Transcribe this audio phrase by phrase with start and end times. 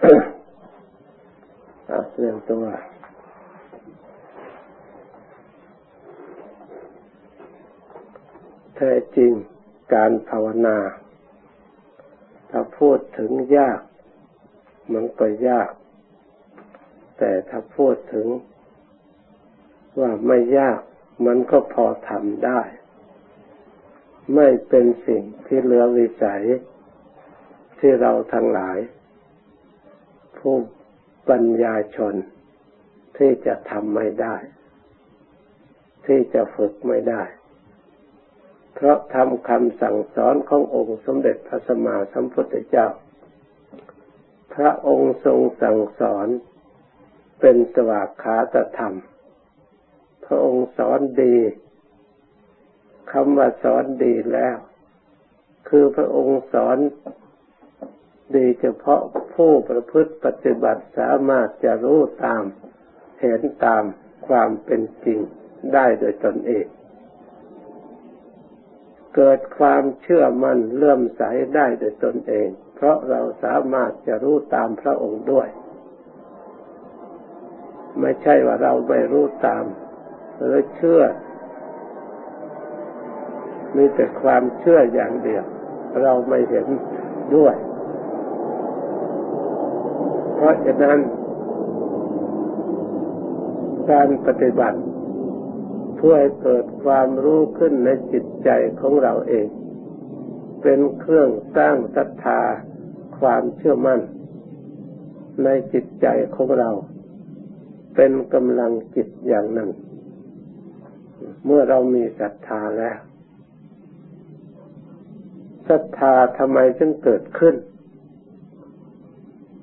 [0.00, 2.66] เรื่องตัว
[8.76, 9.32] แท้จริง
[9.94, 10.78] การภาวนา
[12.50, 13.80] ถ้าพูดถึงยาก
[14.92, 15.70] มันก็ยาก
[17.18, 18.26] แต่ถ้าพูดถึง
[20.00, 20.80] ว่าไม่ยาก
[21.26, 22.60] มันก็พอทำได้
[24.34, 26.42] ไม่เป็นสิ่งที่เหลือวิสัย
[27.78, 28.78] ที่เราทั้งหลาย
[30.48, 30.64] ผู้
[31.30, 32.14] ปัญญาชน
[33.18, 34.36] ที่จะทำไม่ได้
[36.06, 37.22] ที่จะฝึกไม่ได้
[38.74, 42.88] เพราะทำคำสั่งสอนขององค์สมเด็จพระสัมมาสัมพุทธเจ้า
[44.54, 46.28] พระองค์ทรงสั่งสอน
[47.40, 48.94] เป็นสวากขาตธรรม
[50.26, 51.36] พระองค์สอนดี
[53.12, 54.56] คำว่าสอนดีแล้ว
[55.68, 56.78] คือพระองค์สอน
[58.36, 59.02] ดีเฉพาะ
[59.34, 62.42] ผู้ประพฤติปฏิบัติสามารถจะรู้ตาม
[63.20, 63.82] เห็นตาม
[64.26, 65.18] ความเป็นจริง
[65.74, 66.66] ได้โดยตนเอง
[69.16, 71.22] เกิดความเชื่อมั่นเลื่อมใส
[71.54, 75.48] ได้โดยตนเอง เพราะเราสามารถจะรู้ตามพระองค์ด้วย
[78.00, 79.64] ไม่ใช่ว่าเราไม่รู้ตาม
[80.36, 81.02] หรือเชื่อ
[83.76, 85.44] มีแต่ความเชื่ออย่างเดียว
[86.02, 86.66] เราไม่เห็น
[87.36, 87.54] ด้วย
[90.40, 90.98] เพราะฉะนั้น
[93.90, 94.78] การปฏิบัติ
[95.96, 99.46] เพื่อให้เกิดความรู้ขึ้นในจิตใจของเราเอง
[100.62, 102.40] เป็นเครื่องสร้างศรัทธา
[103.18, 104.00] ความเชื่อมั่น
[105.44, 106.70] ในจิตใจของเรา
[107.96, 109.70] เป็นกำลังจิตอย่างหนึ่ง
[111.44, 112.98] เมื่อเรามีศรัทธาแล้ว
[115.68, 117.54] ศรัทธาทำไมจึงเกิดขึ้น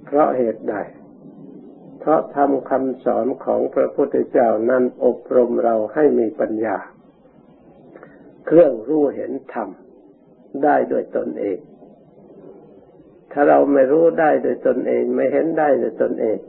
[0.05, 0.75] เพราะเหตุใด
[1.99, 6.77] เพราะทำคำสอนของพระพุทธเจ้านั้นอบรมเราให้มีปัญญา
[8.45, 9.69] เครื่องรู้เห็นธรรม
[10.63, 11.59] ได้โดยตนเอง
[13.31, 16.39] ถ้าเราไม่รู้ได้โดยตนเอง ไม่เห็นได้โดยตนเอง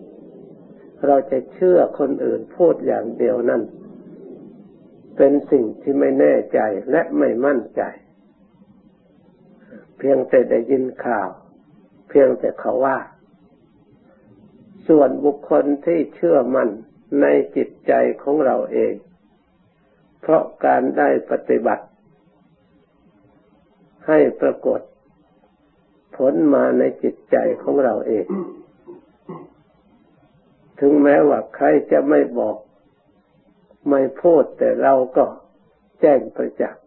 [1.06, 3.62] เราจะเชื่อคนอื่นพูดอย่างเดียวนั้น
[5.16, 7.83] เป็นสิ่งที่ไม่แน่ใจและไม่มั่นใจ
[9.99, 11.28] เพียงแต่ได้ยินข่าว
[12.09, 12.99] เพียงแต่เขาว่า
[14.89, 16.69] ส่วนบุคคลที่เชื่อมั่น
[17.21, 17.27] ใน
[17.57, 17.93] จิตใจ
[18.23, 18.95] ของเราเอง
[20.21, 21.85] เพราะการได้ปฏิบัติ
[24.07, 24.81] ให้ปรากฏ
[26.17, 28.27] ผลมาในจิตใจของเราเอง
[30.81, 32.57] ถึงแม้ว่าใครจะไม่บอก
[33.91, 35.25] ไม่พูดแต่เราก็
[36.01, 36.83] แจ้งประจักษ์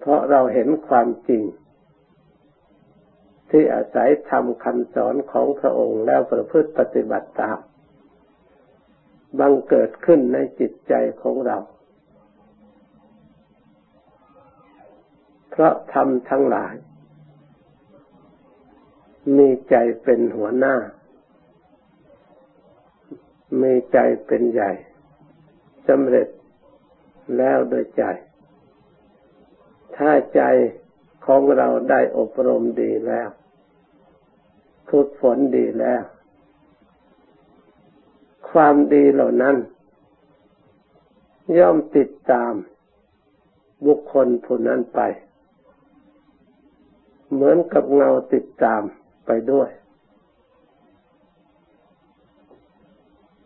[0.00, 1.42] เพราะเราเห็นความจริง
[3.56, 7.58] ที่อาศัยทำคำสอนของพระองค์แล้วประพฤติปฏิบัติตาม
[9.38, 11.58] บังเกิดขึ้นในจิตใจของเรา
[15.50, 16.74] เพราะทำทั้งหลาย
[19.36, 20.76] มีใจเป็นหัวหน้า
[23.62, 24.72] มีใจเป็นใหญ่
[25.88, 26.28] สำเร็จ
[27.36, 28.04] แล้วโดยใจ
[29.96, 30.42] ถ้าใจ
[31.26, 33.30] ของเราได้อบรมดีแล้ว
[34.88, 36.02] ฝึกฝนดีแล้ว
[38.50, 39.56] ความดีเหล่านั้น
[41.58, 42.52] ย่อมติดตาม
[43.86, 45.00] บุคคลผู้นั้นไป
[47.32, 48.82] เหมือนกับเงาติดตาม
[49.26, 49.70] ไปด้วย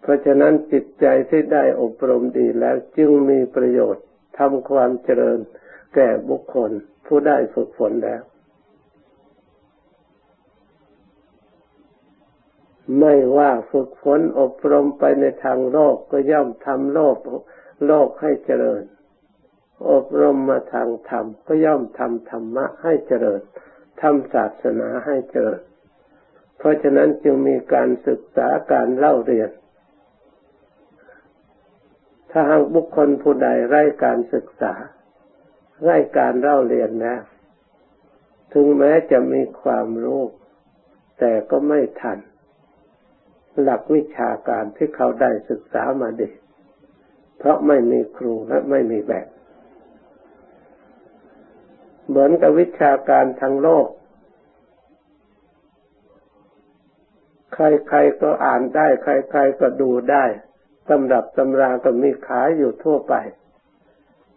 [0.01, 4.05] เพราะฉะนั้นจิตใจที่ได้อบรมดีแล้วจึงมีประโยชน์
[4.39, 5.39] ทำความเจริญ
[5.95, 6.71] แก่บุคคล
[7.07, 8.23] ผู้ได้ฝึกฝนแล้ว
[12.99, 17.17] ไม่ว่าฝึกฝนอบรมไปในทางโลกก็ย่อมทำโลก
[17.87, 18.83] โลกให้เจริญ
[19.91, 23.41] อบรมมาทางธรรม ก็ย่อมทำธรรมะให้เจริญ
[24.01, 25.61] ทำศาสนาให้เจริญ
[26.59, 29.51] เพราะฉะนั้นจึงมีการศึกษาการเล่าเรียน
[32.31, 34.73] ถ้าหากบุคคลผู้ใดไร้การศึกษา
[35.83, 37.17] ไร้การเล่าเรียนนะ
[38.53, 40.23] ถึงแม้จะมีความรู้
[41.19, 42.19] แต่ก็ไม่ทัน
[43.63, 46.29] หลักวิชาการที่เขาได้ศึกษามาดี
[47.39, 49.27] เพราะไม่มีครูและไม่มีแบบ
[52.09, 53.87] เหมือนกับวิชาการทางโลก
[57.55, 60.25] ใครๆก็อ่านได้ ใครๆก็ดูได้
[60.89, 63.15] ตำรับตำราก็มีขายอยู่ทั่วไป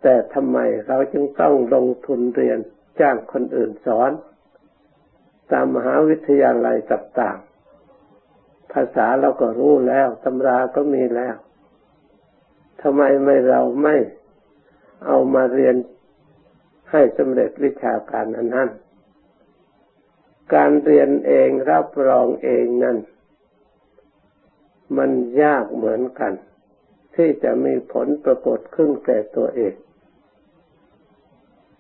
[0.02, 0.58] แต่ทำไม
[0.88, 2.60] เราจึงต้องลงทุนเรียน
[3.00, 4.12] จ้างคนอื่นสอน
[5.52, 7.51] ตามมหาวิทยาลัยต่างๆ
[8.74, 11.36] ภาษาเราก็รู้แล้วตำราก็มีแล้ว
[12.82, 13.96] ทำไมไม่เราไม่
[15.06, 15.76] เอามาเรียน
[16.92, 18.70] ให้สำเร็จวิชาการนั้นนั้น
[20.54, 22.98] การเรียนเองรับรองเองนั้น
[24.98, 26.34] มันยากเหมือนกัน
[27.16, 29.74] ที่จะมีผลปรากฏขึ้นแก่ตัวเอง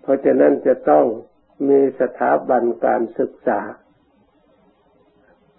[0.02, 1.06] เพราะฉะนั้นจะต้อง
[1.70, 3.60] มีสถาบันการศึกษา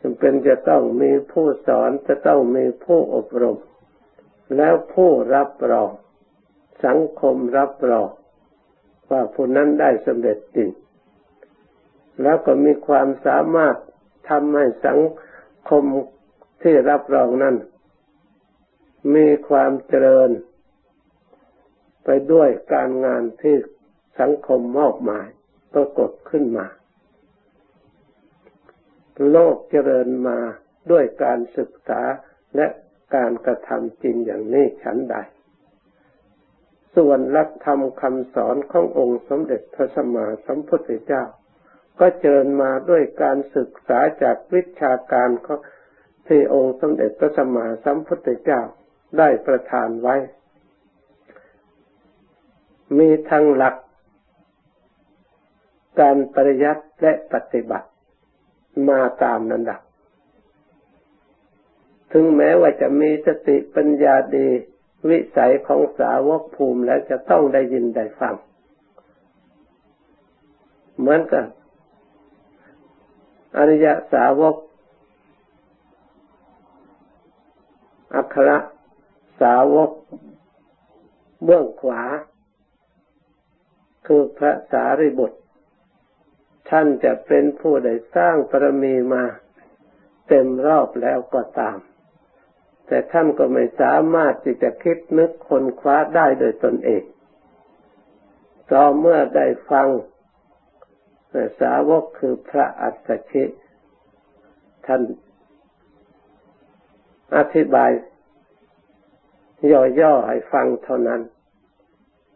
[0.03, 3.59] จำเป็นจะต้องมีผู้สอนจะต้องมีผู้อบรม
[4.57, 5.91] แล้วผู้รับรอง
[6.87, 8.09] สังคมรับรอง
[9.11, 10.71] ว่าผู้นั้นได้สำเร็จจริง
[12.23, 13.77] แล้วก็มีความสามารถ
[14.29, 15.01] ทำให้สัง
[15.69, 15.85] คม
[16.63, 17.57] ที่รับรองนั้น
[19.15, 20.31] มีความเจริญ
[22.05, 23.57] ไปด้วยการงานที่
[24.21, 25.29] สังคมมอบหมาย
[25.73, 26.67] ปรากฏขึ้นมา
[29.31, 30.39] โลกเจริญมา
[30.91, 32.03] ด้วยการศึกษา
[32.57, 32.67] และ
[33.15, 35.17] การกระทำจริงอย่างนี้ฉันใด
[36.97, 41.23] ส่วนหลักธรรมคำสอนขององค์สมเด็จพระสัมมาสัมพุทธเจ้า
[41.99, 45.59] ก็เจริญมาด้วยการศึกษาจากวิชาการของ
[46.29, 48.61] ที่องค์สมเด็จพระสัมมาสัมพุทธเจ้า
[49.19, 50.17] ได้ประทานไว้
[52.99, 53.77] มีทั้งหลัก
[56.01, 57.89] การปริยัติและปฏิบัติ
[58.89, 59.81] มาตามนันดับ
[62.13, 64.49] ถึงแม้ว่าจะมีสติปัญญาดี
[65.11, 68.35] วิสัยของสาวกภูมิแล้วจะต้องได้ยินได้ฟัง
[70.99, 71.45] เหมือนกัน
[73.57, 74.57] อริยสาวก
[78.15, 78.51] อัคร
[79.41, 79.91] สาวก
[81.45, 82.03] เบื้องขวา
[84.07, 85.39] คือพระสารีบุตร
[86.73, 89.25] ท่านจะเป็นผู้ได้สร้างปรมีมา
[90.29, 91.79] เต็มรอบแล้วก็ตาม
[92.87, 97.03] แต่ท่านก็ไม่สามารถที่จะคิดนึกคนคว้าได้โดยตนเอง
[98.71, 99.89] ต่อเมื่อได้ฟัง
[101.61, 103.45] สาวกคือพระอัสสชิ
[104.87, 105.03] ท่าน
[107.37, 107.91] อธิบาย
[110.01, 111.21] ย่อๆให้ฟังเท่านั้น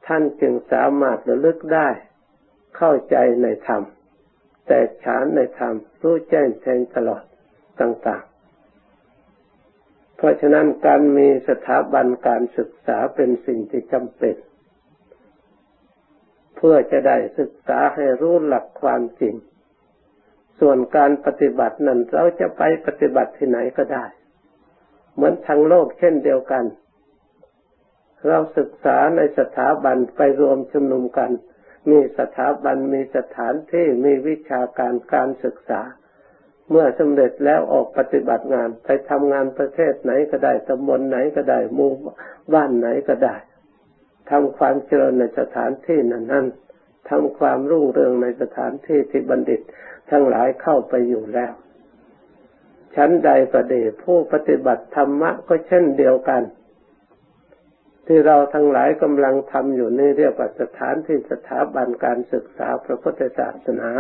[0.06, 1.88] ท่านจึงสามารถระลึกได้
[2.76, 3.82] เข้าใจในธรรม
[4.66, 7.22] แต่ฉานในธรรมรู้แจ้งแทงตลอด
[7.80, 8.24] ต่าง
[9.40, 14.36] ๆ เพราะฉะนั้นการมีสถาบันการศึกษาเป็นสิ่งที่จำเป็น
[16.56, 19.34] เพื่อจะได้ศึกษาให้รู้หลักความจริง
[20.60, 24.04] ส่วนการปฏิบัตินั้นเราจะไปปฏิบัติที่ไหนก็ได้
[25.14, 26.64] เหมือนทางโลกเช่นเดียวกัน
[28.28, 31.30] เราศึกษาในสถาบันไปรวมชุมนุมกัน
[31.90, 35.80] มีสถาบันมีสถานที่มีวิชาการการศึกษา
[36.70, 41.90] เมื่อสำเร็จแล้วออกปฏิบัติงานไปทำงานประเทศไหนก็ได้ตำบลไหนก็ได้หมู่
[42.54, 43.36] บ้านไหนก็ได้
[44.30, 46.46] ทำความเจริญในสถานที่นั้นนั้น
[47.10, 49.60] ทำความรุ่งเรืองในสถานที่ที่บัณฑิต
[50.10, 51.52] ทั้งหลายเข้าไปอยู่แล้ว
[52.96, 56.42] ชั้นใดประเดผู้ปฏิบัติธรรมะก็เช่นเดียวกัน
[58.06, 63.91] ที่เราทั้งหลายกำลังทำอยู่นี่เรียกว่าสถานที่สถาบันการศึกษาพระพุทธศาสนา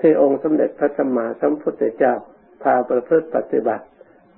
[0.00, 2.14] ที่องค์สมเด็จพระสัมมาสัมพุทธเจ้า
[2.62, 3.84] พาประพฤติปฏิบัติ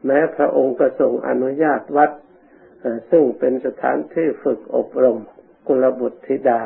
[0.07, 2.11] แม้พระองค์ประสงค์อนุญาตวัด
[3.11, 5.19] ซึ่งเป็นสถานที่ฝึกอบรม
[5.67, 6.61] กุลบุตรธิดา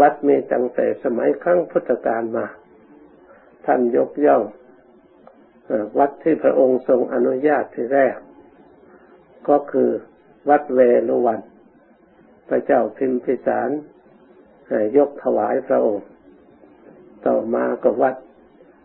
[0.00, 2.46] วัดมีตั้งแต่สมัยครั้งพุทธกาลมา
[3.66, 4.42] ท่านยกย่อง
[5.98, 8.16] วัดที่พระองค์ทรงอนุญาตที่แรก
[9.48, 9.90] ก็คือ
[10.48, 11.40] วัดเวลุวัน
[12.48, 13.70] พระเจ้าพิมพิสาร
[14.96, 16.06] ยกถวายพระองค์
[17.26, 18.14] ต่อมาก็วัด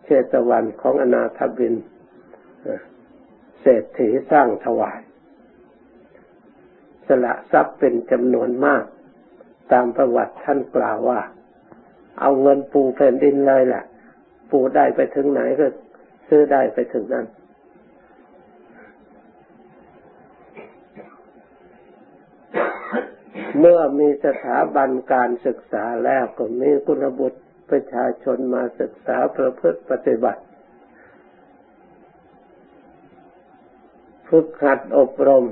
[0.04, 1.74] เชตวันของอนาถบิน
[3.60, 5.00] เศรษฐีสร้างถวาย
[7.06, 8.84] สละทรัพย์เป็นจำนวนมาก
[9.72, 11.20] ตามประวัติท่านกล่าวว่า
[12.20, 13.84] เอาเงินปูแผ่นดินเลยแหละ
[14.50, 15.66] ปูได้ไปถึงไหนก็
[16.28, 17.26] ซื้อได้ไปถึงนั้น
[23.58, 30.42] เมื่อมีสถาบันการศึกษาแล้วก็มีคุณบุตรประชาชนมาศึกษาประพฤติปฏิบัติ
[34.28, 35.46] ฝึกหัดอบรม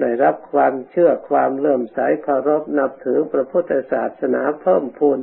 [0.00, 5.18] ได้รับความเชื่อความเลื่อมใสเคารพนับถือพระพุทธศาสนาเพิ่มพูน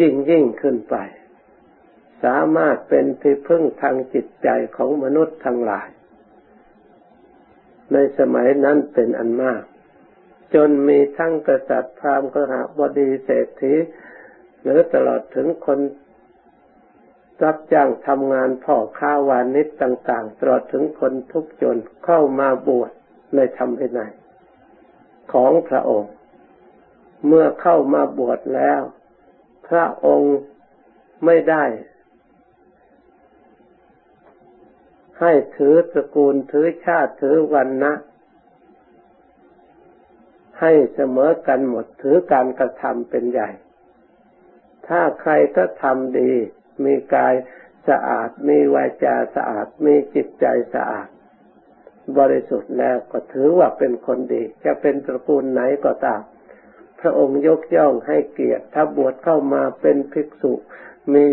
[0.00, 0.96] ยิ่งยิ่งขึ้นไป
[2.24, 5.88] สามารถเป็นที่พึ่งทางจิตใจของมนุษย์ทั้งหลาย
[7.92, 9.62] ในสมัยนั้นเป็นอันมาก
[10.54, 13.74] จนมีทั้งกษัตริย์พราหมณ์กหบดีเศรษฐี
[14.62, 15.80] หรือตลอดถึงคน
[17.42, 22.90] รับจ้างทำงานพ่อค้าวานิชต่าง ๆ ตลอดถึงคนทุกจนเข้ามาบวช
[23.34, 24.12] ในธรรมวินัย
[25.32, 26.12] ของพระองค์
[27.26, 28.82] เมื่อเข้ามาบวชแล้ว
[29.68, 30.36] พระองค์
[31.24, 31.64] ไม่ได้
[35.20, 37.92] ให้ถือตระกูลถือชาติถือวันนะ
[40.60, 43.50] ให้เสมอกันหมดถือการกระทำเป็นใหญ่
[44.88, 46.32] ถ้าใครก็ทำดี
[46.84, 47.34] มีกาย
[47.88, 51.08] สะอาด มีวาจาสะอาด มีจิตใจสะอาด
[52.18, 56.22] บริสุทธิ์แล้วก็ถือว่าเป็นคนดี จะเป็นตระกูลไหนก็ตาม
[57.00, 60.52] พระองค์ยกย่องให้เกียรติถ้าบวชเข้ามาเป็นภิกษุ
[61.14, 61.26] มี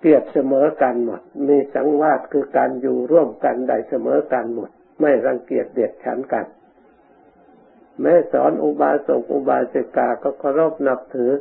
[0.00, 4.70] เกียรติเสมอกันหมด มีสังวาสคือการอยู่ร่วมกันได้เสมอกันหมด
[5.02, 6.46] ไม่รังเกียจเดียดฉันกัน
[8.00, 11.32] แม้สอนอุบาสกอุบาสิกาก็เคารพนับถือ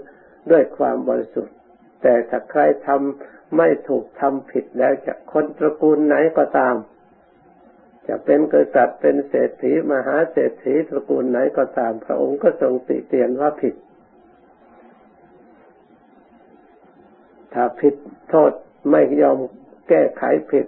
[0.52, 1.56] ด้วยความบริสุทธิ์
[2.02, 6.76] แต่ถ้าใครทำไม่ถูกทำผิดแล้วจะคนตระกูลไหนก็ตาม
[8.08, 13.76] จะเป็นกษัตริย์เป็นเศรษฐีมหาเศรษฐีตระกูลไหนก็ตาม พระองค์ก็ทรงติเตียนว่าผิด
[17.54, 17.96] ถ้าผิด
[18.30, 18.52] โทษ
[18.92, 19.38] ไม่ยอม
[19.90, 20.66] แก้ไขผิด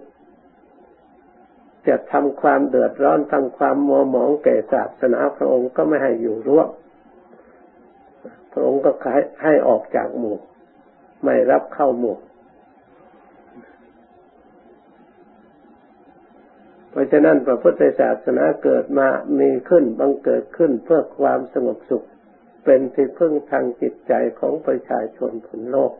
[1.87, 6.69] จะทำความเดือดร้อนทำความมัวหมองแก่ศาสนาพระองค์ก็ไม่ให้อยู่ร่วม
[8.51, 8.91] พระองค์ก็
[9.43, 10.37] ให้ออกจากหมู่
[11.23, 12.17] ไม่รับเข้าหมู่
[16.89, 19.07] เพราะฉะนั้นพระพุทธศาสนาเกิดมา
[19.39, 22.05] มีขึ้นบังเกิดขึ้นเพื่อความสงบสุข
[22.65, 25.93] เป็นที่พึ่งทางจิตใจของประชาชนผลโลก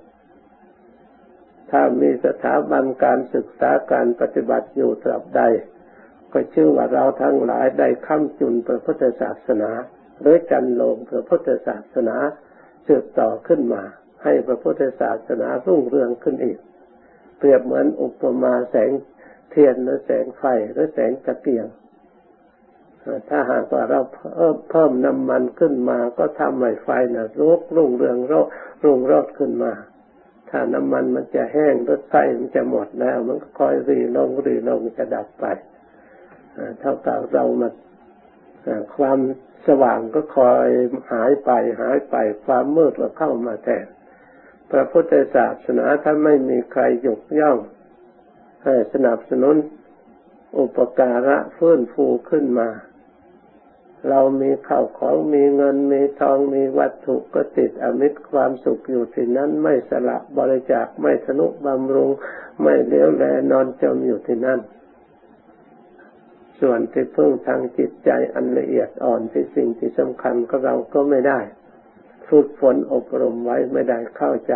[1.71, 5.41] ถ้ามีสถาบันการศึกษาการปฏิบัติอยู่ตราบใด
[6.33, 9.71] ก็ชื่อว่าเราทั้งหลายได้ค้ำจุนพระพุทธศาสนา
[10.21, 12.17] หรือจันลงพระพุทธศาสนา
[12.87, 13.83] สืบต่อขึ้นมา
[14.23, 16.57] ให้พระพุทธศาสนารุ่งเรืองขึ้นอีก
[17.37, 18.91] เปรียบเหมือนอุปมาแสง
[19.49, 21.67] เทียนหรือแสงไฟหรือแสงตะเกียง
[23.29, 24.01] ถ้าหากว่าเรา
[24.69, 28.33] เพิ่มน้ำมันขึ้นมา ก็ทำให้ไฟนะรุกรุ่งเรืองร
[28.83, 29.73] รุ่งรอดขึ้นมา
[30.49, 35.45] ถ้าน้ำมันมันจะแห้งรถไฟมันจะหมดแล้ว มันก็คอยรีลงรีลงจะดับไป
[36.79, 37.69] เท่ากับเรามา
[38.95, 39.19] ความ
[39.67, 40.67] สว่างก็คอย
[41.11, 43.85] หายไปหายไปความมืดก็เข้ามาแทน
[44.71, 47.57] พระพุทธศาสนาถ้าไม่มีใครยกย่อง
[48.65, 49.55] ให้สนับสนุน
[50.57, 52.69] อุปการะเฟื้นฟูขึ้นมา
[54.09, 62.09] เรามีข้าวของมีเงินมีทองมีวัตถุก็ติดอมิตรความสุขอยู่ที่นั้นไม่สละบริจาคไม่ทนุบำรุง
[62.61, 64.59] ไม่เลี้ยวแลนอนจมอยู่ที่นั่น
[66.59, 71.39] ส่วนที่พึ่งทางจิตใจอันละเอียดอ่อนที่สิ่งที่สำคัญก็เราก็ไม่ได้
[72.27, 74.53] ฝึกฝนอบรมไว้ไม่ได้เข้าใจ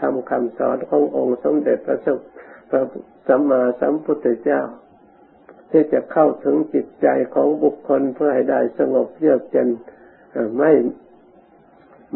[0.00, 1.98] ทำคำสอนขององค์สมเด็จพระ
[3.28, 4.62] สัมมาสัมพุทธเจ้า
[5.70, 9.68] ที่จะเข้าถึงจิตใจของบุคคลเพื่อให้ได้สงบเยือกเย็น
[10.58, 10.72] ไม่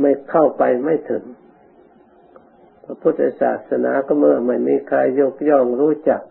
[0.00, 1.25] ไม่เข้าไปไม่ถึง
[2.85, 6.23] พระพุทธศาสนาก็เมื่อไม่มีใครยกย่องรู้จัก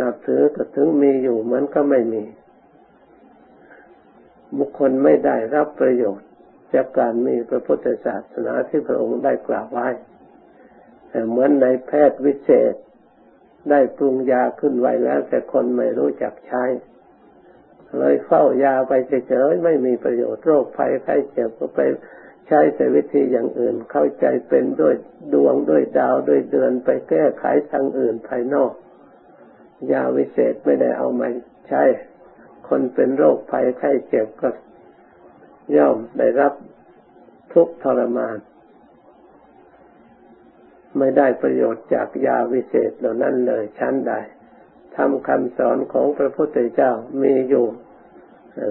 [0.00, 2.24] นับถือก็ถึงมีอยู่มันก็ไม่มี
[4.58, 6.28] บุคคลไม่ได้รับประโยชน์
[6.74, 9.88] จากการมีพระพุทธศาสนาที่พระองค์ได้กล่าวไว้
[11.08, 12.74] แต่เหมือนในแพทย์วิเศษ
[13.70, 16.64] ได้ปรุงยาขึ้นไว้แล้ว แต่คนไม่รู้จักใช้
[17.98, 18.92] เลยเฝ้ายาไป
[19.28, 21.80] เฉยๆไม่มีประโยชน์โรคภัยไข้เจ็บก็ไป
[22.48, 24.94] ใช้แต่วิธีอย่างอื่นเข้าใจเป็นด้วย
[25.34, 28.72] ดวงด้วยดาวด้วยเดือนไปแก้ไขทางอื่นภายนอก
[29.92, 31.28] ยาวิเศษไม่ได้เอามา
[31.68, 31.82] ใช้
[32.68, 34.48] คนเป็นโรคภัยไข้เจ็บก็
[35.76, 36.52] ย่อมได้รับ
[37.52, 38.38] ทุกทรมาน
[40.98, 44.12] ไม่ได้ประโยชน์จากยาวิเศษเหล่านั้นเลยชั้นใด
[44.96, 47.66] ทำคำสอนของพระพุทธเจ้ามีอยู่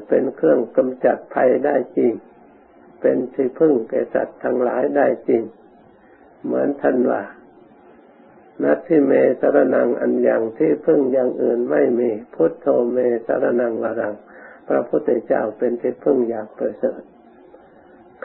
[0.08, 2.14] เป็นเครื่องกำจัดภัยได้จริง
[3.02, 5.42] เป็นที่พึ่งแก่สัตว์ทั้งหลายได้จริง
[6.46, 7.22] เหมือนท่านว่า
[8.62, 14.16] นัตทิเมสรนังอันอย่างที่พึ่งอย่างอื่นไม่มีพุทโธเมสรนังวรัง
[14.68, 17.02] พระพุทธเจ้าเป็นที่พึ่งอย่างประเสริฐ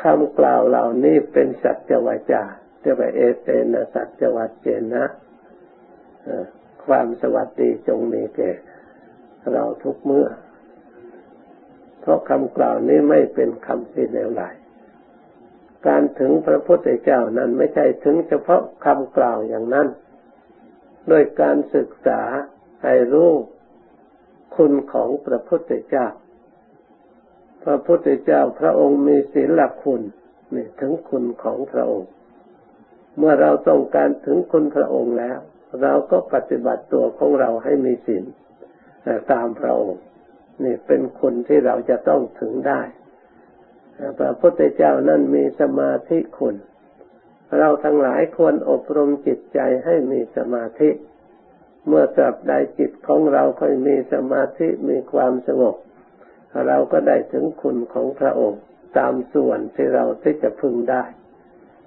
[0.03, 2.43] คำกล่าวเหล่านี้เป็นสัจวาจา
[2.81, 5.05] เรียกว่าเอเตนะสัจวัจเจนะ
[6.85, 8.51] ความสวัสดีจงมีแก่
[9.53, 10.29] เราทุกเมื่อ
[12.01, 14.43] เพราะคำกล่าวนี้ไม่เป็นคำที่เลวไหล
[15.87, 19.87] การถึงพระพุทธเจ้านั้นไม่ใช่ถึงเฉพาะคำกล่าวอย่างนั้น
[21.12, 22.21] ดยการศึกษา
[22.85, 23.33] ให้รู้
[24.57, 26.07] คุณของพระพุทธเจ้า
[27.65, 30.03] พระพุทธเจ้าพระองค์มีศีลคุณ
[30.55, 32.11] นี่ถึงคุณของพระองค์
[33.19, 35.38] เมื่อเราต้องการถึงคุณพระองค์แล้ว
[35.83, 38.25] เราก็ปฏิบัติตัวของเราให้มีศีล
[39.33, 40.00] ตามพระองค์
[40.65, 42.81] นี่เป็นคนที่เราจะต้องถึงได้
[44.19, 46.55] พระพุทธเจ้านั่นมีสมาธิคุณ
[47.57, 50.90] เราทั้งหลายควรอบรมจิตใจให้มีสมาธิ
[51.87, 55.76] เมื่อตราบใดจิตของเราค่อยมีสมาธิมีความสงบ
[56.69, 58.62] เราก็ได้ถึงคุณของพระองค์
[58.99, 61.05] ตามส่วนที่เราที่จะพึงได้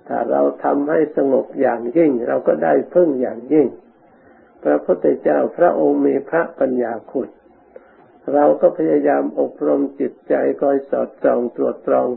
[0.08, 3.68] ถ้าเราทำให้สงบอย่างยิ่ง เราก็ได้พึ่งอย่างยิ่ง
[4.63, 7.30] พระพุทธเจ้าพระองค์มีพระปัญญาคุณ
[8.34, 12.08] เราก็พยายามอบรมจิตใจคอยสอดส่องตรวจตรอง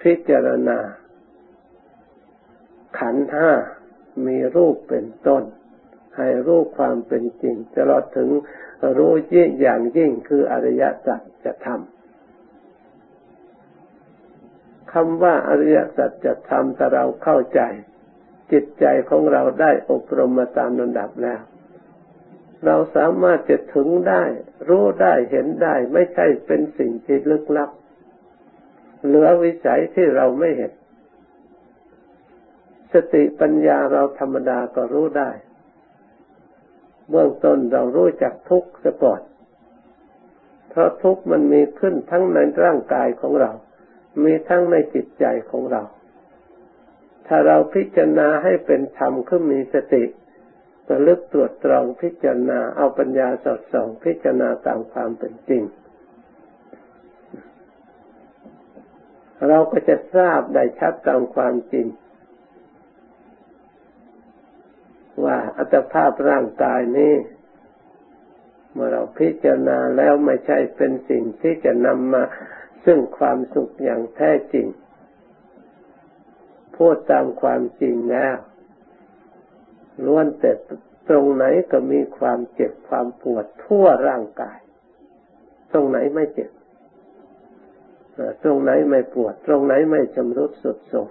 [0.00, 0.78] พิจารณา
[2.98, 3.50] ขันห้า
[4.26, 5.42] มีรูปเป็นต้น
[6.16, 8.30] ให้รู้ความเป็นจริงตลอดถึง
[8.96, 11.80] รู้ยิ่งอย่างยิ่งคืออริยสัจจะทำ
[14.92, 17.60] คำว่าอริยสัจจะทำถ้าเราเข้าใจ
[18.52, 21.40] จิตใจของเราได้อบรมมาตามลำดับแล้ว
[22.64, 24.22] เราสามารถจะถึงได้
[24.68, 27.70] รู้ได้เห็นได้ ไม่ใช่เป็นสิ่งที่ลึกลับ
[29.04, 30.72] เหลือวิสัยที่เราไม่เห็น
[32.96, 35.30] สติปัญญาเราธรรมดาก็รู้ได้
[37.10, 39.20] เบื้องต้นเรารู้จักทุกข์ซะก่อน
[40.68, 43.50] เพราะทุกข์มันมีขึ้นทั้งในร่างกายของเรา
[44.24, 45.82] มีทั้งในจิตใจของเรา
[47.26, 50.04] ถ้าเราพิจารณาให้เป็นธรรมขึ้นมีสติ
[50.90, 55.62] ระลึกตรวจตรองพิจารณาเอาปัญญาสอดส่องพิจารณาตามความเป็นจริง
[59.48, 61.86] เราก็จะทราบได้ชัดตามความจริง
[65.24, 67.14] ว่าอัตภาพร่างกายนี้
[68.72, 72.22] เมื่อเราพิจารณาแล้วไม่ใช่เป็นสิ่งที่จะนำมา
[72.84, 74.66] ซึ่งความสุขอย่างแท้จริง
[76.76, 78.36] พูดตามความจริงแล้ว
[80.04, 80.52] ล้วนแต่
[81.08, 84.58] ตรงไหนก็มีความเจ็บความปวดทั่วร่างกาย
[85.72, 86.50] ตรงไหนไม่เจ็บ
[88.42, 91.08] ตรงไหนไม่ปวด ตรงไหนไม่ชำรุดสุดโทรม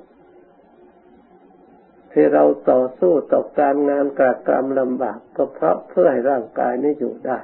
[2.17, 7.39] ที่เราต่อสู้ต่อการงานกรกรรมลำบากก็เพราะเพื่อให้ร่างกายนี้อยู่ได้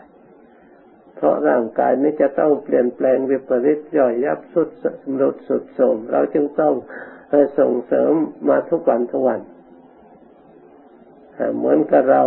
[1.15, 6.73] เพราะร่างกายนี้จะต้องเปลี่ยนแปลงวิปริตย่อยยับสุดสมรุดสุดโทรมเราจึงต้อง
[7.59, 8.13] ส่งเสริม
[8.49, 9.39] มาทุกวันทุกวัน
[11.57, 12.21] เหมือนกับเรา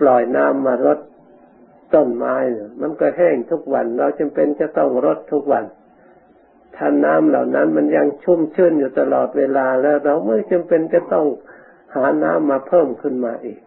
[0.00, 0.98] ปล่อยน้ำมารด
[1.94, 2.36] ต้นไม้
[2.80, 5.64] มันก็แห้งทุกวัน เราจำเป็นจะต้องรดทุกวัน
[6.76, 11.26] ถ้าน้ำเหล่านั้นมันยังชุ่มชื่นอยู่ตลอดเวลาแล้วเราไม่จำเป็นจะต้อง
[11.94, 13.60] หาน้ำมาเพิ่มขึ้นมาอีก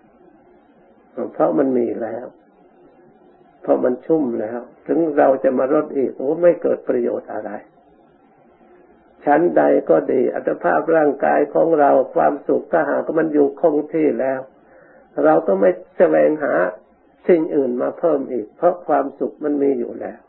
[1.33, 2.25] เพราะมันมีแล้ว
[3.61, 7.51] เพราะมันชุ่มแล้ว ถึงเราจะมารดอีกโอ้ไม่เกิดประโยชน์อะไร
[9.25, 14.39] ชั้นใดก็ดีอัตภาพร่างกายของเราความสุขก็หากมันอยู่คงที่แล้ว
[15.23, 16.53] เราก็ไม่แสวงหา
[17.27, 20.19] สิ่งอื่นมาเพิ่มอีก เพราะความสุขมันมีอยู่แล้ว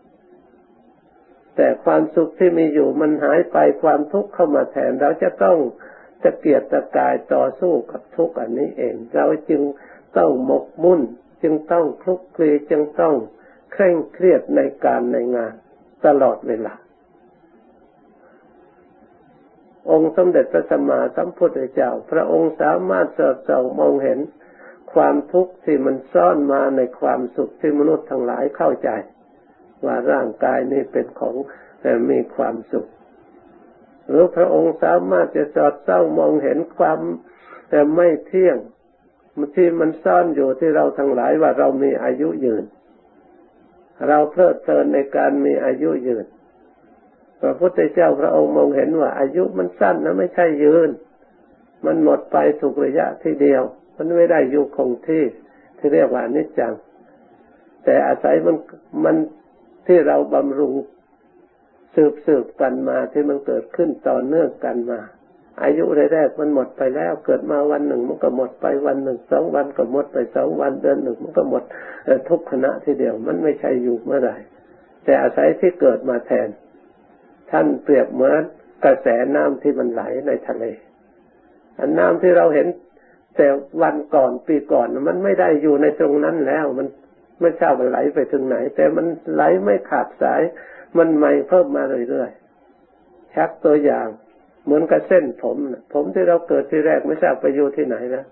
[1.57, 5.59] แต่ความสุขที่มีอยู่มันหายไปความทุกข์เข้ามาแทน เราจะต้อง
[6.23, 9.63] ตะเกียกตะกายต่อสู้กับทุกข์อันนี้เอง เราจึง
[10.17, 11.01] ต้องหมกมุ่น
[11.43, 13.15] จึงต้องคลุกคลีจึงต้อง
[13.73, 15.55] เคร่งเครียดในการในงาน
[16.07, 16.75] ตลอดเวลา
[19.91, 24.21] องค์สมเด็จพระสัมมาสัมพุทธเจ้า พระองค์สามารถสอดส่องมองเห็น
[24.95, 28.91] ความทุกข์ที่มันซ่อนมาในความสุขที่มนุษย์ทั้งหลายเข้าใจ
[29.85, 31.37] ว่าร่างกายนี้เป็นของ
[31.81, 32.87] แต่มีความสุข
[34.09, 36.99] หรือพระองค์สามารถจะสอดส่องมองเห็นความ
[37.71, 38.57] แต่ไม่เที่ยง
[39.57, 42.65] ที่มันซ่อนอยู่ที่เราทั้งหลายว่าเรามีอายุยืน
[44.09, 46.27] เราเพลิดเพลินในการมีอายุยืน
[47.41, 50.91] พระพุทธเจ้าพระองค์มองเห็นว่า อายุมันสั้นนะไม่ใช่ยืน
[51.87, 53.63] มันหมดไปถูกระยะทีเดียว
[53.97, 55.25] มันไม่ได้อยู่คงที่
[55.79, 56.73] ที่เรียกว่านิจจัง
[57.85, 58.57] แต่อาศัยมัน
[59.05, 59.17] มัน
[59.91, 60.75] ที่เราบำรุง
[61.95, 65.01] สืบสืบกันมาที่มันเกิดขึ้นต่อเนื่องกันมา
[65.63, 71.63] อายุแรกๆมันหมดไปแล้ว เกิดมาวันหนึ่งมันก็หมดไปวันหนึ่งสองวันก็หมดไปสองวันเดือนหนึ่งมันก็หมด
[72.29, 74.37] ทุกขณะทีเดียวมันไม่ใช่อยู่เมื่อไหร่
[75.05, 76.49] แต่อาศัยที่เกิดมาแทน
[77.51, 78.43] ท่านเปรียบเหมือน
[78.85, 80.65] กระแสน้ำที่มันไหลในทะเล
[81.79, 82.67] อันน้ำที่เราเห็น
[83.37, 83.47] แต่
[83.83, 86.87] วันก่อนปีก่อนมันไม่ได้อยู่ในตรงนั้นแล้วมัน
[87.41, 90.43] ไม่ทราบมันไหลไปถึงไหน แต่มันไหลไม่ขาดสาย
[90.97, 94.07] มันใหม่เพิ่มมาเรื่อยๆชักตัวอย่าง
[94.65, 95.57] เหมือนกับเส้นผม
[95.93, 98.25] ผมที่เราเกิดที่แรกไม่ทราบไปอยู่ที่ไหนนะ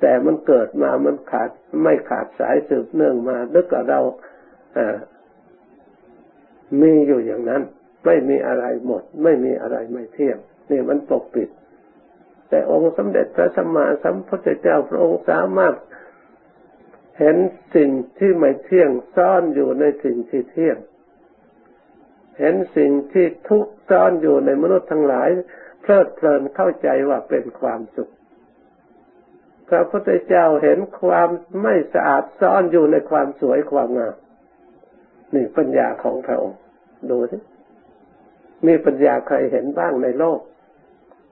[0.00, 1.50] แต่มันเกิดมามันขาด
[1.82, 4.00] ไม่ขาดสายสืบเนื่องมาดึกกับเรา
[4.78, 4.96] อ่า
[6.80, 7.62] มีอยู่อย่างนั้น
[8.04, 10.38] ไม่มีอะไรหมด ไม่มีอะไรไม่เที่ยง
[10.70, 11.48] นี่มันปกปิด
[12.48, 15.74] แต่องค์สมเด็จพระสัมมาสัมพุทธเจ้าพระองค์สามารถ
[17.18, 17.36] เห็น
[17.74, 20.78] สิ่งที่ไม่เที่ยงซ่อนอยู่ในสิ่งที่เที่ยง
[22.38, 25.28] เห็นสิ่งที่ทุกข์ซ่อนอยู่ในมนุษย์ทั้งหลาย
[25.80, 28.12] เพลิดเพลินเข้าใจว่าเป็นความสุข
[29.68, 31.28] พระพุทธเจ้าเห็นความ
[31.62, 34.16] ไม่สะอาดซ่อนอยู่ในความสวยความงาม
[35.34, 36.60] นี่ปัญญาของพระองค์
[37.10, 37.36] ดูสิ
[38.66, 40.40] มีปัญญาใครเห็นบ้างในโลก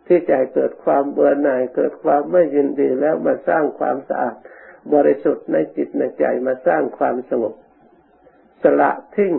[0.07, 4.37] ที่ใจเกิดความเบื่อหน่ายเกิดความไม่ยินดีแล้วมาสร้างความสะอาด
[4.95, 7.55] บริสุทธิ์ในจิตในใจมาสร้างความสงบ
[8.63, 9.35] สละทิ้ง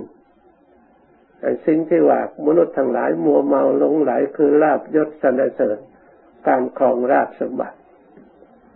[1.65, 5.77] สิ่งที่ว่ามนุษย์ทั้งหลายมัวเมาหลงไหลคือลาบยศสรรเสริญ
[6.47, 7.77] การครองราชสมบัติ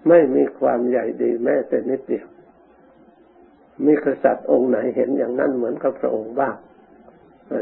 [0.10, 2.28] ไม่มีความใหญ่ดีแม้แต่นิดเดียว
[3.86, 6.56] มีกษัตริย์องค์ไหนเห็นอย่างนั้นเหมือนกับพระองค์บ้าง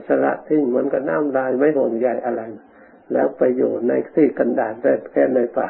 [0.07, 2.41] สละทิ้งเหมือนกับน้ำลายไม่ห่วงใยอะไร
[3.13, 4.73] แล้วไปอยู่ในที่กันดาร
[5.11, 5.69] แค่ในป่า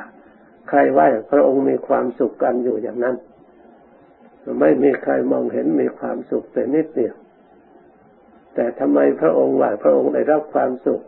[0.70, 3.16] ใครไหว่าพระองค์มีความสุขกันอยู่อย่างนั้น
[4.60, 7.16] ไม่มีใครมองเห็นมีความสุขแต่นิดเดียว
[8.56, 11.02] แต่ทำไมพระองค์ว่าพระองค์ได้รับความสุข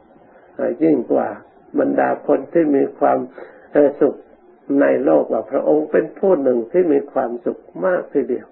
[0.83, 1.29] ยิ่งกว่า
[1.79, 3.19] บรรดาคนที่มีความ
[4.01, 4.15] สุข
[4.81, 8.47] ในโลกว่าพระองค์เป็นผู้หนึ่งที่มีความสุขมากทีเดียว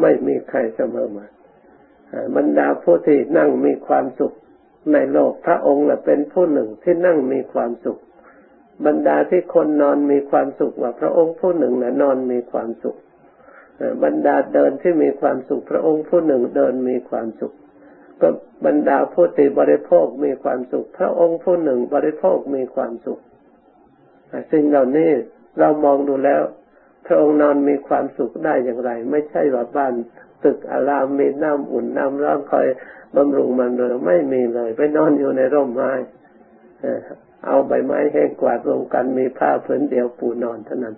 [0.00, 1.26] ไม่มีใครเสมอมา
[2.36, 4.32] บรรดาผู้ที่นั่งมีความสุข
[4.92, 7.98] ในโลกพระองค์เป็นผู้หนึ่งที่นั่งมีความสุข
[8.86, 12.96] บรรดาที่คนนอนมีความสุขว่าพระองค์ผู้หนึ่งนะนอนมีความสุข
[14.04, 17.52] บรรดาเดินที่มีความสุข พระองค์ผู้หนึ่งเดินมีความสุข
[18.20, 18.28] ก็
[18.66, 23.20] บรรดาผู้ติบริโภคมีความสุข พระองค์ผู้หนึ่งบริโภคมีความสุข
[24.52, 25.10] สิ่งเหล่านี้
[25.58, 26.42] เรามองดูแล้ว
[27.06, 29.94] พระองค์นอนมีความสุขได้อย่างไร ไม่ใช่ว่าบ้าน
[30.44, 32.66] ตึกอารามมีน้ำอุ่นน้ำร้อนคอย
[33.16, 35.92] บำรุงมันเลยไม่มีเลย ไปนอนอยู่ในร่มไม้
[37.46, 40.96] เอาใบไม้แห้งกวาดรวมกันมีผ้าผืนเดียวปูนอนเท่านั้น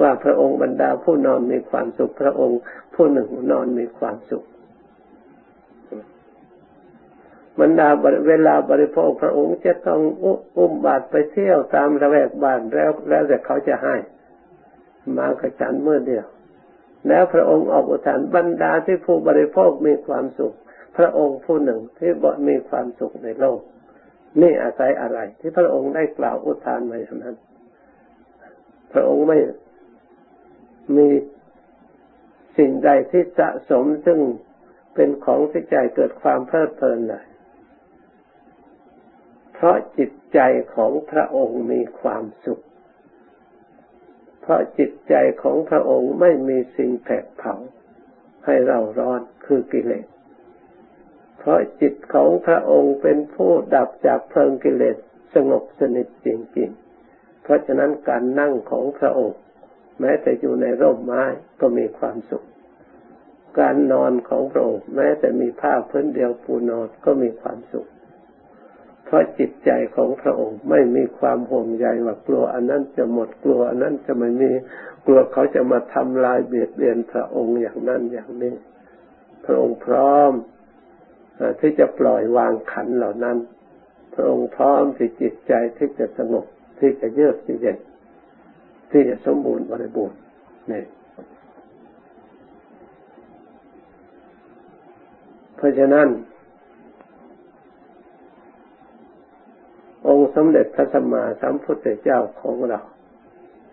[0.00, 2.60] ว่าพระองค์บรรดาผู้นอนมีความสุขพระองค์
[2.94, 4.44] ผู้หนึ่งนอนมีความสุข
[7.60, 7.88] บรรดา
[8.28, 10.00] เวลาบริโภคพระองค์จะต้อง
[10.58, 13.96] อุ้มบาตรไปเที่ยวตามระแวกบ้านแล้วแล้วแต่เขาจะให้
[15.16, 16.26] มากระจันเมื่อเดียว
[17.08, 20.54] แล้วพระองค์ออกอุทานบรรดาที่ผู้บริโภคมีความสุข
[20.96, 23.58] พระองค์ผู้หนึ่งที่บมีความสุขในโลก
[24.40, 27.36] นี่อาศัยอะไร ที่พระองค์ได้กล่าวอุทานมาอย่างนั้น
[28.92, 29.38] พระองค์ไม่
[30.96, 31.08] มี
[32.58, 34.20] สิ่งใดที่สะสมซึ่ง
[34.94, 37.26] เป็นของที่ใจเกิดความเพลิดเพลินเลย
[39.54, 40.40] เพราะจิตใจ
[40.74, 42.62] ของพระองค์มีความสุข
[44.42, 47.54] เพราะจิตใจของพระองค์ไม่มีสิ่งแผดเผา
[48.44, 50.06] ให้เราร้อนคือกิเลส
[51.48, 54.96] พราะจิตของพระองค์เป็นผู้ดับจากเพลิงกิเลส
[55.34, 56.28] สงบสนิทจ
[56.58, 59.38] ริงๆ เพราะฉะนั้นการนั่งของพระองค์
[60.00, 61.22] แม้แต่อยู่ในร่มไม้
[61.60, 62.46] ก็มีความสุข
[63.58, 67.86] การนอนของพระองค์แม้แต่มีผ้าพื้นเดียวปูนอนก็มีความสุข
[69.04, 74.50] เพราะจิตใจของพระองค์ไม่มีความห่วงใยว่ากลัวอันนั้นจะหมดกลัวอันนั้นจะไม่มี
[75.06, 78.54] กลัวเขาจะมาทำลายเบียดเบียนพระองค์อย่างนั้นอย่างนี้
[79.44, 80.32] พระองค์พร้อม
[81.60, 83.36] ที่จะปล่อยวางขันเหล่านั้น
[84.14, 86.44] พระองค์พร้อมที่จิตใจที่จะสงบ
[86.78, 87.78] ที่จะเยือกเย็น
[88.90, 90.18] ที่จะสมบูรณ์บริบูรณ์
[90.70, 90.82] นี่
[95.56, 96.08] เพราะฉะนั้น
[100.08, 102.80] องค์สมเด็จพระสัมมาสัมพุทธเจ้าของเรา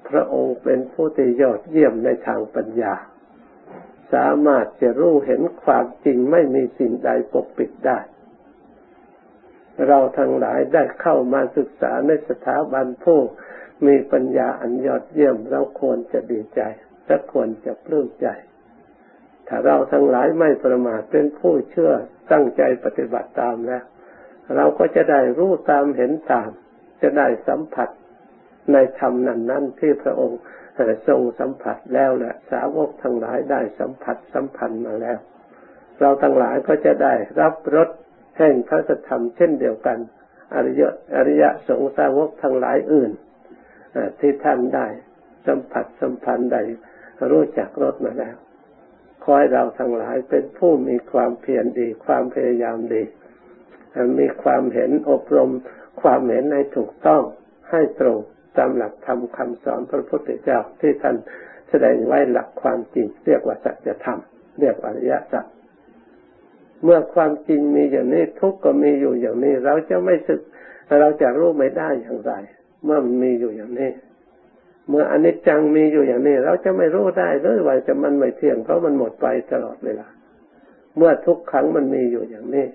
[0.09, 2.93] พระองค์เป็นผู้ที่ยอดเยี่ยมในทางปัญญา
[4.13, 7.99] สามารถจะรู้เห็นความจริงไม่มีสิ่งใดปกปิดได้
[9.87, 13.19] เราทั้งหลายได้เข้ามาศึกษาในสถาบันผู้
[13.85, 16.61] มีปัญญาอันยอดเยี่ยมเราควรจะดีใจ
[17.05, 18.27] และควรจะปลื้มใจ
[19.47, 21.91] ถ้าเราทั้งหลายไม่ประมาทเป็นผู้เชื่อ
[22.31, 23.83] ตั้งใจปฏิบัติตามแล้ว
[24.55, 26.49] เราก็จะได้รู้ตามเห็นตาม
[27.01, 27.89] จะได้สัมผัส
[28.73, 30.39] ในธรรมนั้นนั้นที่พระองค์
[31.07, 35.17] ทรงสัมผัสแล้วแหละสาวกทั้งหลายได้สัมผัสสัมพันธ์มาแล้ว
[35.99, 37.89] เราทั้งหลายก็จะได้รับรส
[38.37, 39.97] แห่งพระธรรมเช่นเดียวกัน
[40.55, 40.83] อริย
[41.15, 43.11] อริยสงสาวกทั้งหลายอื่น
[44.19, 44.87] ที่ท่านได้
[45.47, 46.61] สัมผัสสัมพันธ์ได้
[47.31, 48.35] รู้จักรสมาแล้ว
[49.25, 53.03] คอยเราทั้งหลายเป็นผู้มีความเพียรดี ความพยายามดี
[54.19, 55.51] มีความเห็นอบรม
[56.01, 57.23] ความเห็นในถูกต้อง
[57.69, 58.19] ให้ตรง
[58.57, 61.15] ตามหลักธรรมคำสอนพระพุทธเจ้าที่ท่าน
[61.69, 64.19] แสดงไว้หลักความจริง เรียกว่าสัจธรรม
[64.59, 65.45] เรียกอริยสัจ
[66.83, 70.41] เมื่อความจริงมีอย่างนี้ทุกข์ก็มีอยู่อย่างนี้ เราจะไม่สึก
[70.99, 72.33] เราจะรู้ไม่ได้อย่างไร
[72.83, 73.91] เมื่อมันมีอยู่อย่างนี้
[74.89, 80.07] เมื่ออนิจจังมีอยู่อย่างนี้ เราจะไม่รู้ได้เลยว่าจะมันไม่เที่ยงเพราะมันหมดไปตลอดเวลา
[80.97, 82.67] เมื่อทุกครั้งมันมีอยู่อย่างนี้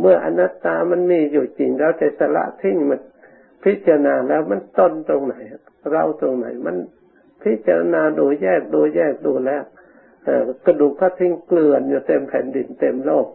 [0.00, 3.00] เมื่ออนัตตามันมีอยู่จริง เราจะสละทิ้งมัน
[3.66, 5.36] พิจารณาแล้วมันต้นตรงไหน
[5.92, 6.76] เราตรงไหน มัน
[7.42, 9.62] พิจารณาดูแยกดูแยกดูแล้ว
[10.64, 13.26] กระดูกก็ทิ้งเกลื่อนอยู่เต็มแผ่นดินเต็มโลก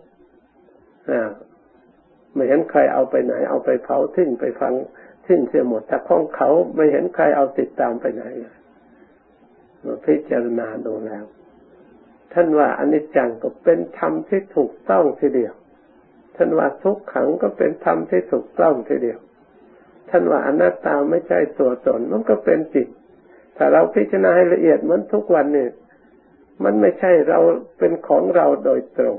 [2.33, 4.73] ไม่เห็นใครเอาไปไหน เอาไปเผาทิ้งไปฟัง
[5.25, 11.23] ทิ้งเสียหมดแต่ของเขาไม่เห็นใครเอาติดตามไปไหนเลยพิจารณาดูแล้ว
[12.33, 15.53] ท่านว่าอนิจจังก็เป็นธรรมที่ถูกต้องทีเดียว
[16.35, 19.19] ท่านว่าทุกขังก็เป็นธรรมที่ถูกต้องทีเดียว
[20.11, 22.87] ท่านว่าอนัตตาไม่ใช่ตัวตนมันก็เป็นจริง
[23.57, 25.67] ถ้าเราพิจารณาให้ละเอียดเหมือนทุกวันนี่
[26.63, 27.39] มันไม่ใช่เรา
[27.77, 29.17] เป็นของเราโดยตรง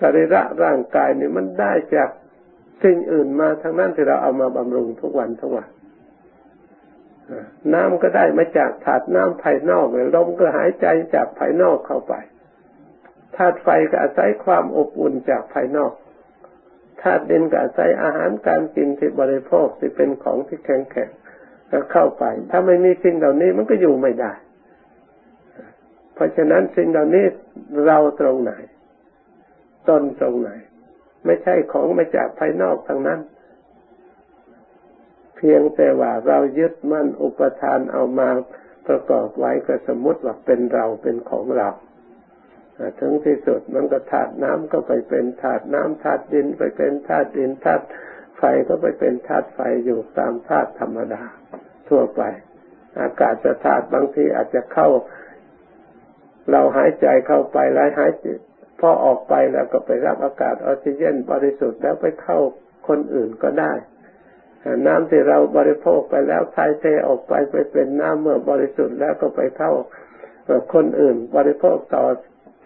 [0.00, 2.10] สรีระร่างกายนี่มันได้จาก
[2.82, 5.68] สิ่งอื่นมาทั้งนั้นที่เราเอามาบำรุงทุกวันทุกวัน
[7.74, 12.14] น้ำก็ได้มาจากถาดน้ำภายนอกลมก็หายใจจากภายนอกเข้าไป
[13.36, 15.92] ธาตุไฟก็อาศัยความอบอุ่นจากภายนอก
[17.02, 21.10] ธาตุดินก็อาศัยอาหารการกินที่บริโภคที่เป็นของที่แข็งแข็ง
[21.70, 24.32] ก็เข้าไป ถ้าไม่มีสิ่งเหล่านี้มันก็อยู่ไม่ได้
[26.14, 27.24] เพราะฉะนั้นสิ่งเหล่านี้
[27.86, 28.52] เราตรงไหน
[29.88, 30.50] ต้นตรงไหน
[31.24, 33.20] ไม่ใช่ของมาจากภายนอกทางนั้น
[35.36, 38.28] เพียงแต่ว่าเรายึดมั่นอุปทานเอามา
[38.88, 41.68] ประกอบไว้ก็สมมติว่าเป็นเราเป็นของเรา
[43.00, 47.84] ถึงที่สุดมันก็ธาตุน้ำก็ไปเป็นธาตุน้ำธาตุดินไปเป็นธาตุดินธาตุ
[48.38, 51.22] ไฟก็ไปเป็นธาตุไฟอยู่ตามธาตุธรรมดา
[51.88, 52.22] ทั่วไป
[53.00, 54.88] อากาศจะธาตุบางทีอาจจะเข้า
[56.50, 58.10] เราหายใจเข้าไปแล้วหาย
[58.80, 62.38] พอออกไปแล้วก็ไปรับอากาศออกซิเจนบริสุทธิ์แล้วไปเข้า
[62.88, 63.72] คนอื่นก็ได้
[64.86, 69.72] น้ำที่เราบริโภคไปแล้วทายเทออกไปไปเป็นน้ำเมื่อบริสุทธิ์แล้วก็ไปเข้า
[70.74, 72.04] คนอื่น บริโภคต่อ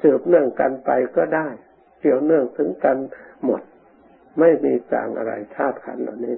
[0.02, 1.48] สืบเนื่องกันไปก็ได้
[2.00, 2.96] เกี่ยวเนื่องถึงกัน
[3.44, 3.62] หมด
[4.38, 6.36] ไม่มีต่างอะไรธาตุขันเหล่านี้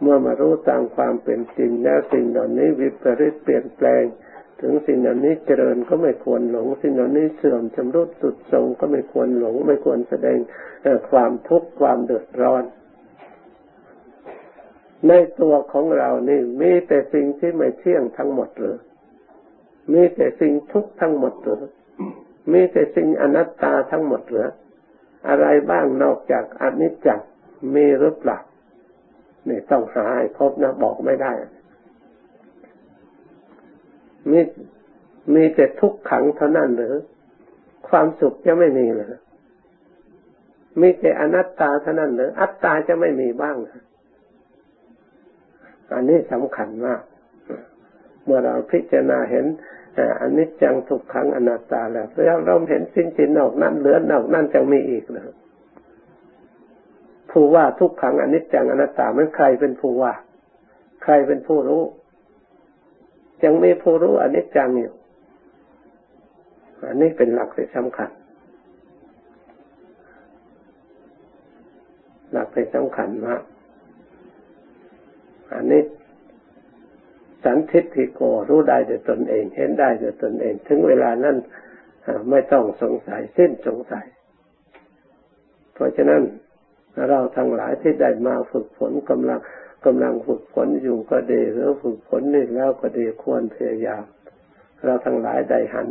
[0.00, 4.04] เมื่อมารู้ตามความเป็นจริงแล้วสิ่งเหล่านี้วิปริตเปลี่ยนแปลง
[4.60, 10.38] ถึงสิ่งเหล่านี้เจริญก็ไม่ควรหลง สิ่งเหล่านี้เสื่อมชำรุดสุดทรงก็ไม่ควรหลง ไม่ควรแสดง
[11.10, 12.64] ความทุกข์ความเดือดร้อน
[15.08, 18.78] ในตัวของเรานี่มีแต่สิ่งที่ไม่เที่ยงทั้งหมดหรือ
[19.92, 21.62] มีแต่สิ่งทุกข์ทั้งหมดหรือ
[22.52, 24.48] มีแต่สิ่งอนัตตาทั้งหมดหรือ
[25.28, 27.20] อะไรบ้างนอกจากอนิจจัง
[27.74, 28.38] มีหรือเปล่า
[29.48, 31.32] นี่ต้องหาให้พบนะบอกไม่ได้
[34.30, 34.40] มี
[35.34, 36.94] มีแต่ทุกขังเท่านั้นหรือ
[37.88, 39.08] ความสุขจะไม่มีเลย
[40.80, 43.56] มีแต่อนัตตาเท่านั้นหรือ อัตตาจะไม่มีบ้าง
[45.92, 47.02] อันนี้สำคัญมาก
[48.24, 49.46] เมื่อเราพิจารณาเห็น
[50.20, 55.24] อันนี้จังทุกขังอนัตตาแล้วแล้วเราเห็นสิ่งที่นอกนั้นเหลือนอกนั้นจะมีอีกเลย
[57.30, 60.12] ผู้ว่าทุกขังอนิจจังอนัตตามันใครเป็นผู้ว่า
[61.02, 61.82] ใครเป็นผู้รู้
[63.44, 64.94] ยังมีผู้รู้อนิจจังอยู่
[66.86, 68.10] อันนี้เป็นหลักที่สำคัญ
[72.32, 73.42] หลักที่สำคัญมาก
[75.54, 75.82] อันนี้
[77.44, 81.36] สันทิฏฐิโกรู้ได้โดยตนเอง เห็นได้โดยตนเอง ถึงเวลานั้น
[82.30, 84.06] ไม่ต้องสงสัยสิ้นสงสัย
[85.74, 86.22] เพราะฉะนั้น
[87.08, 89.40] เราทั้งหลายที่ได้มาฝึกฝนกำลัง
[89.86, 94.04] กำลังฝึกฝนอยู่ก็ดีหรือฝึกฝนนี่แล้วก็ดีควรพยายาม
[94.84, 95.88] เราทั้งหลายได้หัน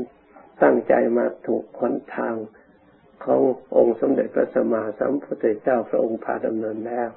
[0.63, 2.35] ตั้งใจมาถูกขนทาง
[3.23, 3.41] ของ
[3.77, 7.09] องค์สมเด็จพระสัมมาสัมพุทธเจ้าพระองค์พาดำเนินแล้ว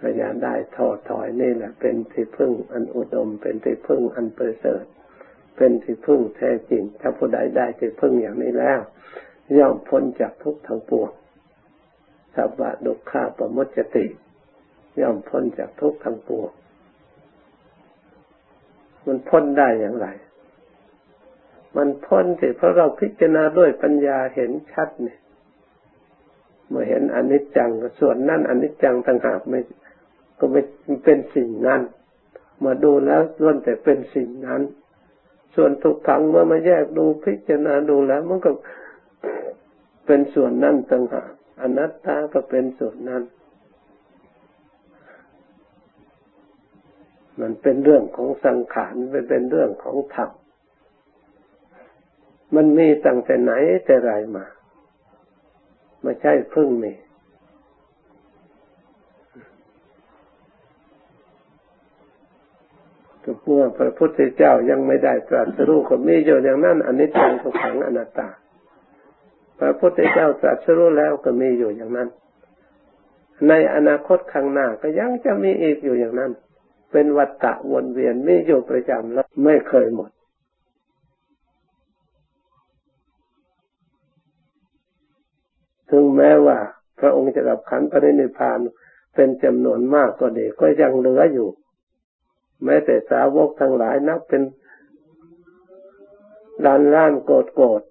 [0.00, 4.84] พยายามได้ทอดถอยนี่แหละ เป็นที่พึ่งอันอุดม เป็นที่พึ่งอันประเสริฐ
[5.56, 8.80] เป็นที่พึ่งแท้จริง ถ้าผู้ใดได้ที่พึ่งอย่างนี้แล้ว
[9.58, 11.10] ย่อมพ้นจากทุกข์ทั้งปวง
[12.34, 14.06] สัพพะดุขาปมุจติ
[15.00, 16.50] ย่อมพ้นจากทุกข์ทั้งปวง
[19.06, 20.08] มันพ้นได้อย่างไร
[21.76, 25.18] มันพ้นสิเพราะเราพิจารณาด้วยปัญญาเห็นชัดเนี่ย
[26.68, 29.60] เมื่อเห็นอนิจจังส่วนนั้นอนิจจังต่างหากไม่
[30.38, 30.60] ก็ไม่
[31.04, 31.80] เป็นสิ่งนั้น
[32.64, 34.62] มาดูแล้วล้วนแต่เป็นสิ่งนั้น
[35.54, 38.50] ส่วนทุกขังเมื่อมาแยกดูพิจารณาดูแล้ว มันก็
[40.06, 43.22] เป็นส่วนนั้นต่างหากอนัตตาก็เป็นส่วนนั้น
[47.40, 50.30] มันเป็นเรื่องของสังขารมันเป็นเรื่องของธรรม
[52.54, 53.52] มันมีตั้งแต่ไหน
[53.84, 54.46] แต่ไรมา
[56.02, 56.92] ไม่ใช่เพิ่งมี
[63.44, 68.28] เมื่อพระพุทธเจ้ายังไม่ได้ตรัสรู้ก็มีอยู่อย่างนั้นอันนี้จังทุกขังอนัตตา
[69.58, 72.08] พระพุทธเจ้าตรัสรู้แล้วก็มีอยู่อย่างนั้น
[73.48, 76.30] ในอนาคตข้างหน้าก็ยังจะมีอีกอยู่อย่างนั้น
[76.92, 80.10] เป็นวัฏฏะวนเวียนมีอยู่ประจำแล้วไม่เคยหมด
[85.90, 86.58] ถึงแม้ว่า
[87.00, 88.58] พระองค์จะรับขันปรินิพาน
[89.14, 91.48] เป็นจำนวนมากก็ดีก็ยังเหลืออยู่
[92.64, 94.42] แม้แต่สาวกทั้งหลายนับเป็น
[96.66, 97.82] ล้านล้านโกดโกด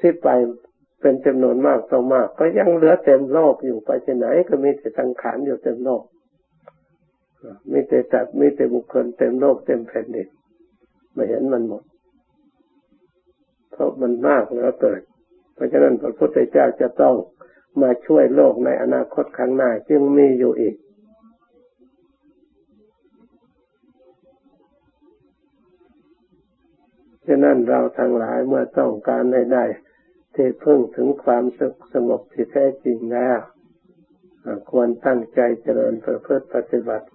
[0.00, 0.28] ที่ไป
[1.00, 6.02] เป็นจำนวนมากต่อมาก ก็ยังเหลือเต็มโลกอยู่ไปที่ไหน ก็มีแต่สังขารอยู่เต็มโลก
[7.72, 10.28] มีแต่จัดมีแต่บุคคลเต็มโลกเต็มแผ่นดิน
[11.12, 11.82] ไม่เห็นมันหมด
[13.70, 15.00] เพราะมันมากแล้วเกิด
[15.54, 17.14] เพราะฉะนั้นพระพุทธเจ้าจะต้อง
[17.82, 20.74] มาช่วยโลกในอนาคตข้างหน้า จึงมีอยู่อีก
[27.26, 29.64] ฉะนั้นเราทั้งหลายเมื่อต้องการได้ได้
[30.34, 33.38] ที่พึ่งถึงความสุขสงบที่แท้จริงแล้ว
[34.70, 37.06] ควรตั้งใจเจริญประพฤติปฏิบัติ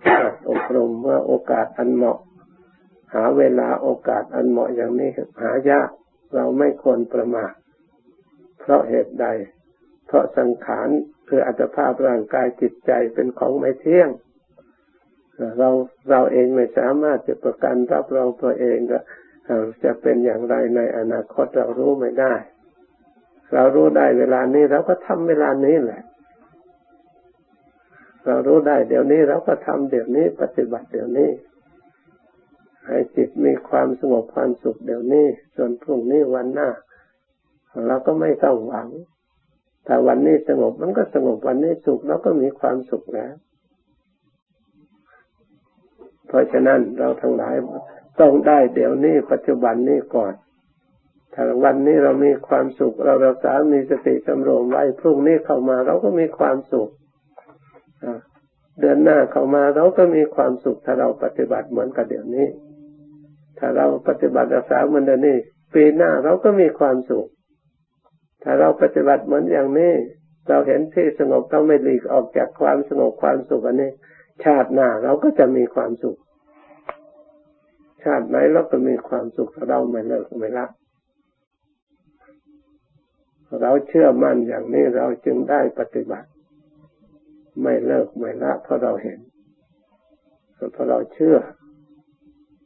[0.49, 2.19] อบรมเมื่อโอกาสอันเหมาะ
[3.13, 5.89] หาเวลาโอกาสอันเหมาะอย่างนี้หายาก
[6.35, 7.53] เราไม่ควรประมาท
[8.59, 9.25] เพราะเหตุใด
[10.07, 10.89] เพราะสังขาร
[11.27, 14.09] คืออัตภาพร่างกายจิตใจเป็นของไม่เที่ยง
[15.59, 15.69] เรา
[16.09, 18.77] เราเองไม่สามารถจะประกันรับรองตัวเอง
[19.83, 22.33] จะเป็นอย่างไรในอนาคตเรารู้ไม่ได้
[23.53, 26.01] เรารู้ได้เวลานี้เราก็ทำเวลานี้แหละ
[28.25, 31.29] เรารู้ได้เดี๋ยวนี้เราก็ทำเดี๋ยวนี้ ปฏิบัติเดี๋ยวนี้
[32.87, 35.25] ให้จิตมีความสงบความสุขเดี๋ยวนี้
[35.55, 36.69] ส่วนพรุ่งนี้วันหน้า
[37.87, 38.89] เราก็ไม่ต้องหวัง
[39.87, 43.33] ถ้าวันนี้สงบมันก็สงบวันนี้สุขเราก็มีความสุขแล้ว
[46.27, 47.55] เพราะฉะนั้นเราทั้งหลาย
[48.19, 50.33] ต้องได้เดี๋ยวนี้ปัจจุบันนี้ก่อน
[51.33, 56.89] ถ้าวันนี้เรามีความสุข เราเราสามีสติสำรวมไว้พรุ่งนี้เข้ามาเราก็มีความสุข
[58.79, 62.47] เดือนหน้าเข้ามาเราก็มีความสุข ถ้าเราปฏิบัติเหมือนกับเดี๋ยวนี้
[63.59, 65.37] ถ้าเราปฏิบัติรักษาเหมือนเดี๋ยวนี้
[65.75, 67.27] ปีหน้าเราก็มีความสุข
[68.43, 69.93] ถ้าเราปฏิบัติเหมือนอย่างนี้
[70.49, 73.91] เราเห็นที่สงบเราไม่หลีกออกจากความสงบความสุขอันนี้
[74.43, 76.17] ชาติหน้าเราก็จะมีความสุข
[78.03, 80.65] ชาติไหนเราก็มีความสุขเราไม่เลิกไม่ละ
[83.61, 86.27] เราเชื่อมั่นอย่างนี้เราจึงได้ปฏิบัติ
[87.61, 89.19] ไม่เลิกไม่ละเพราะเราเห็น
[90.73, 91.37] เพราะเราเชื่อ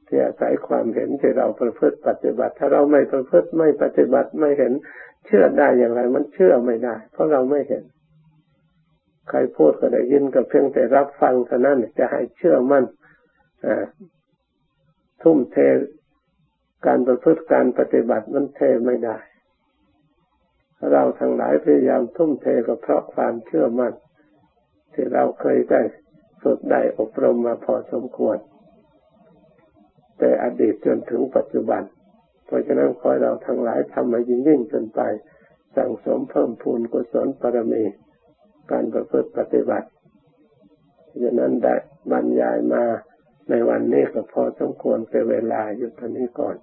[0.08, 4.74] ที่อาศัยความเห็นที่เราประพฤติปฏิบัติ ถ้าเราไม่ประพฤติไม่ปฏิบัติไม่เห็น
[5.26, 7.84] เชื่อได้อย่างไร มันเชื่อไม่ได้ เพราะเราไม่เห็น
[9.30, 12.84] ใครพูดก็ได้ยินก็เพียงแต่รับฟังเท่านั้นจะให้เชื่อมั่น
[15.26, 15.58] ทุ่มเท
[16.88, 19.18] การประพฤติการปฏิบัติมันเทไม่ได้
[20.92, 23.94] เราทั้งหลายพยายามทุ่มเทก็เพราะความเชื่อมั่น
[24.94, 25.82] ที่เราเคยได้
[26.44, 28.38] ฝึกได้อบรมมาพอสมควร
[30.18, 31.82] แต่อดีตจนถึงปัจจุบัน
[32.46, 35.02] เพราะฉะนั้นขอเราทั้งหลายทำมายิ่งยิ่งจนไป
[35.76, 37.84] สั่งสมเพิ่มพูนกุศลปรมี
[38.72, 39.88] การประพฤติปฏิบัติ
[41.22, 41.76] ดังนั้นได้
[42.12, 42.84] บรรยายมา
[43.50, 46.56] ในวันนี้ก็พอสมควรเป็นเวลาอยู่ตอนนี้ก่อน